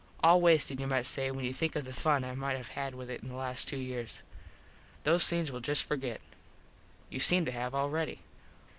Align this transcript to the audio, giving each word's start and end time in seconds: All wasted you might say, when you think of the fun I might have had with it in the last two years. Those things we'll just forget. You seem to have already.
All 0.23 0.41
wasted 0.41 0.79
you 0.79 0.87
might 0.87 1.05
say, 1.05 1.29
when 1.29 1.45
you 1.45 1.53
think 1.53 1.75
of 1.75 1.85
the 1.85 1.93
fun 1.93 2.23
I 2.23 2.33
might 2.33 2.57
have 2.57 2.69
had 2.69 2.95
with 2.95 3.07
it 3.07 3.21
in 3.21 3.29
the 3.29 3.35
last 3.35 3.67
two 3.67 3.77
years. 3.77 4.23
Those 5.03 5.29
things 5.29 5.51
we'll 5.51 5.61
just 5.61 5.83
forget. 5.87 6.21
You 7.11 7.19
seem 7.19 7.45
to 7.45 7.51
have 7.51 7.75
already. 7.75 8.21